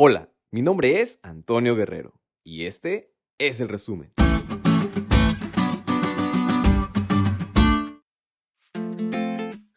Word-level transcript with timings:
Hola, 0.00 0.32
mi 0.52 0.62
nombre 0.62 1.00
es 1.00 1.18
Antonio 1.24 1.74
Guerrero 1.74 2.20
y 2.44 2.66
este 2.66 3.16
es 3.36 3.58
el 3.58 3.68
resumen. 3.68 4.12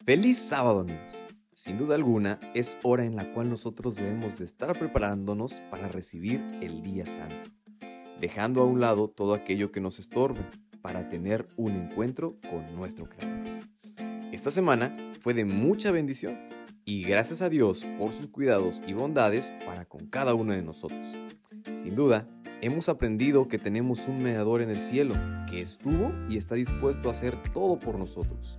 Feliz 0.04 0.38
sábado 0.38 0.78
amigos. 0.78 1.26
Sin 1.52 1.76
duda 1.76 1.96
alguna 1.96 2.38
es 2.54 2.78
hora 2.84 3.04
en 3.04 3.16
la 3.16 3.34
cual 3.34 3.50
nosotros 3.50 3.96
debemos 3.96 4.38
de 4.38 4.44
estar 4.44 4.78
preparándonos 4.78 5.54
para 5.72 5.88
recibir 5.88 6.40
el 6.62 6.84
día 6.84 7.04
santo, 7.04 7.48
dejando 8.20 8.62
a 8.62 8.66
un 8.66 8.78
lado 8.78 9.08
todo 9.10 9.34
aquello 9.34 9.72
que 9.72 9.80
nos 9.80 9.98
estorbe 9.98 10.46
para 10.82 11.08
tener 11.08 11.48
un 11.56 11.72
encuentro 11.72 12.38
con 12.48 12.72
nuestro 12.76 13.08
Creador. 13.08 13.58
Esta 14.30 14.52
semana 14.52 14.96
fue 15.20 15.34
de 15.34 15.44
mucha 15.44 15.90
bendición 15.90 16.38
y 16.84 17.04
gracias 17.04 17.42
a 17.42 17.48
Dios 17.48 17.86
por 17.98 18.12
sus 18.12 18.28
cuidados 18.28 18.82
y 18.86 18.92
bondades 18.92 19.52
para 19.64 19.84
con 19.84 20.06
cada 20.06 20.34
uno 20.34 20.52
de 20.52 20.62
nosotros. 20.62 21.16
Sin 21.72 21.94
duda, 21.94 22.28
hemos 22.60 22.88
aprendido 22.88 23.48
que 23.48 23.58
tenemos 23.58 24.08
un 24.08 24.22
mediador 24.22 24.62
en 24.62 24.70
el 24.70 24.80
cielo 24.80 25.14
que 25.48 25.60
estuvo 25.60 26.12
y 26.28 26.36
está 26.36 26.54
dispuesto 26.54 27.08
a 27.08 27.12
hacer 27.12 27.36
todo 27.52 27.78
por 27.78 27.98
nosotros. 27.98 28.58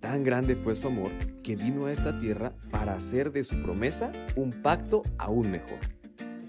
Tan 0.00 0.24
grande 0.24 0.56
fue 0.56 0.74
su 0.74 0.88
amor 0.88 1.10
que 1.42 1.56
vino 1.56 1.86
a 1.86 1.92
esta 1.92 2.18
tierra 2.18 2.52
para 2.70 2.94
hacer 2.94 3.32
de 3.32 3.44
su 3.44 3.60
promesa 3.62 4.10
un 4.36 4.50
pacto 4.50 5.02
aún 5.18 5.50
mejor. 5.50 5.78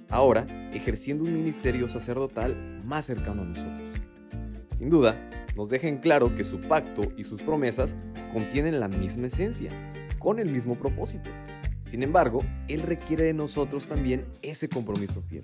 Ahora, 0.09 0.45
ejerciendo 0.73 1.23
un 1.23 1.33
ministerio 1.33 1.87
sacerdotal 1.87 2.81
más 2.85 3.05
cercano 3.05 3.41
a 3.41 3.45
nosotros. 3.45 3.89
Sin 4.71 4.89
duda, 4.89 5.29
nos 5.55 5.69
deja 5.69 5.87
en 5.87 5.97
claro 5.97 6.35
que 6.35 6.43
su 6.43 6.59
pacto 6.61 7.11
y 7.17 7.23
sus 7.23 7.41
promesas 7.41 7.95
contienen 8.33 8.79
la 8.79 8.87
misma 8.87 9.27
esencia, 9.27 9.71
con 10.19 10.39
el 10.39 10.51
mismo 10.51 10.75
propósito. 10.75 11.29
Sin 11.81 12.03
embargo, 12.03 12.43
Él 12.67 12.83
requiere 12.83 13.23
de 13.23 13.33
nosotros 13.33 13.87
también 13.87 14.25
ese 14.41 14.69
compromiso 14.69 15.21
fiel 15.21 15.43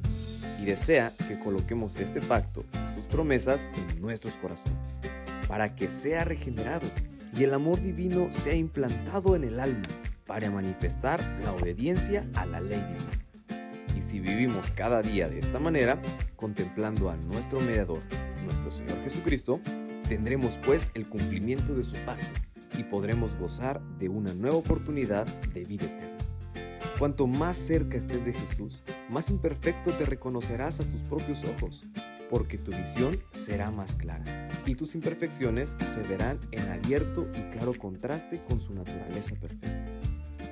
y 0.61 0.65
desea 0.65 1.13
que 1.27 1.39
coloquemos 1.39 1.99
este 1.99 2.21
pacto 2.21 2.63
y 2.85 2.93
sus 2.93 3.07
promesas 3.07 3.71
en 3.75 4.01
nuestros 4.01 4.37
corazones, 4.37 5.01
para 5.47 5.75
que 5.75 5.89
sea 5.89 6.23
regenerado 6.23 6.87
y 7.35 7.43
el 7.43 7.53
amor 7.53 7.81
divino 7.81 8.27
sea 8.31 8.55
implantado 8.55 9.35
en 9.35 9.43
el 9.43 9.59
alma 9.59 9.87
para 10.25 10.51
manifestar 10.51 11.21
la 11.43 11.53
obediencia 11.53 12.27
a 12.35 12.45
la 12.45 12.59
ley 12.59 12.79
divina. 12.79 13.93
Y 13.95 14.01
si 14.01 14.19
vivimos 14.19 14.69
cada 14.71 15.01
día 15.01 15.27
de 15.27 15.39
esta 15.39 15.59
manera, 15.59 15.99
contemplando 16.35 17.09
a 17.09 17.15
nuestro 17.15 17.59
mediador, 17.61 18.01
nuestro 18.45 18.69
Señor 18.69 19.01
Jesucristo, 19.03 19.59
tendremos 20.07 20.57
pues 20.65 20.91
el 20.93 21.07
cumplimiento 21.07 21.73
de 21.73 21.83
su 21.83 21.95
pacto 22.05 22.39
y 22.77 22.83
podremos 22.83 23.35
gozar 23.35 23.81
de 23.97 24.09
una 24.09 24.33
nueva 24.33 24.57
oportunidad 24.57 25.25
de 25.53 25.65
vida 25.65 25.85
eterna. 25.85 26.17
Cuanto 26.99 27.27
más 27.27 27.57
cerca 27.57 27.97
estés 27.97 28.25
de 28.25 28.33
Jesús, 28.33 28.83
más 29.09 29.29
imperfecto 29.29 29.91
te 29.91 30.05
reconocerás 30.05 30.79
a 30.79 30.83
tus 30.83 31.03
propios 31.03 31.43
ojos, 31.43 31.85
porque 32.29 32.57
tu 32.57 32.71
visión 32.71 33.15
será 33.31 33.69
más 33.71 33.95
clara 33.95 34.49
y 34.65 34.75
tus 34.75 34.95
imperfecciones 34.95 35.77
se 35.83 36.03
verán 36.03 36.39
en 36.51 36.67
abierto 36.69 37.27
y 37.35 37.41
claro 37.51 37.73
contraste 37.73 38.41
con 38.47 38.59
su 38.59 38.73
naturaleza 38.73 39.35
perfecta. 39.35 39.85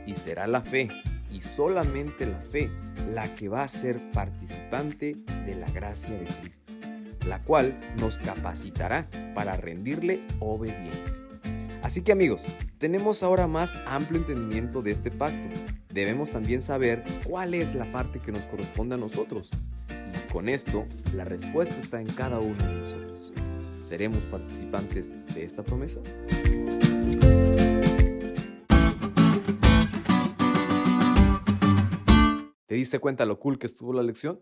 Y 0.05 0.13
será 0.13 0.45
la 0.45 0.61
fe, 0.61 0.89
y 1.31 1.41
solamente 1.41 2.25
la 2.25 2.39
fe, 2.39 2.69
la 3.11 3.33
que 3.33 3.49
va 3.49 3.63
a 3.63 3.67
ser 3.67 3.99
participante 4.11 5.15
de 5.45 5.55
la 5.55 5.69
gracia 5.71 6.17
de 6.17 6.25
Cristo, 6.25 6.71
la 7.27 7.41
cual 7.43 7.77
nos 7.99 8.17
capacitará 8.17 9.09
para 9.33 9.57
rendirle 9.57 10.21
obediencia. 10.39 11.21
Así 11.81 12.01
que 12.01 12.11
amigos, 12.11 12.47
tenemos 12.79 13.21
ahora 13.21 13.47
más 13.47 13.75
amplio 13.85 14.19
entendimiento 14.19 14.81
de 14.81 14.91
este 14.91 15.11
pacto. 15.11 15.49
Debemos 15.93 16.31
también 16.31 16.61
saber 16.61 17.03
cuál 17.25 17.53
es 17.53 17.75
la 17.75 17.85
parte 17.91 18.19
que 18.19 18.31
nos 18.31 18.47
corresponde 18.47 18.95
a 18.95 18.97
nosotros. 18.97 19.51
Y 19.89 20.31
con 20.31 20.49
esto, 20.49 20.85
la 21.13 21.25
respuesta 21.25 21.75
está 21.77 22.01
en 22.01 22.07
cada 22.07 22.39
uno 22.39 22.57
de 22.57 22.73
nosotros. 22.73 23.33
¿Seremos 23.79 24.25
participantes 24.25 25.13
de 25.35 25.43
esta 25.43 25.61
promesa? 25.61 26.01
¿Te 32.65 32.73
diste 32.73 32.97
cuenta 32.97 33.25
lo 33.25 33.39
cool 33.39 33.59
que 33.59 33.67
estuvo 33.67 33.93
la 33.93 34.01
lección? 34.01 34.41